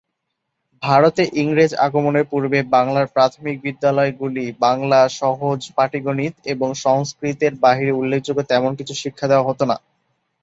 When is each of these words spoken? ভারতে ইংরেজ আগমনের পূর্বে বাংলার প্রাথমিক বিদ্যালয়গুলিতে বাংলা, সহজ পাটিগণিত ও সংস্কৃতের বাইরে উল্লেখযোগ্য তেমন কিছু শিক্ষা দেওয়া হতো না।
ভারতে 0.83 1.23
ইংরেজ 1.41 1.71
আগমনের 1.85 2.25
পূর্বে 2.31 2.59
বাংলার 2.75 3.07
প্রাথমিক 3.07 3.55
বিদ্যালয়গুলিতে 3.63 4.57
বাংলা, 4.59 4.99
সহজ 5.19 5.59
পাটিগণিত 5.77 6.33
ও 6.57 6.77
সংস্কৃতের 6.85 7.53
বাইরে 7.63 7.91
উল্লেখযোগ্য 7.91 8.41
তেমন 8.51 8.71
কিছু 8.79 8.93
শিক্ষা 8.95 9.25
দেওয়া 9.27 9.47
হতো 9.49 9.63
না। 9.65 9.75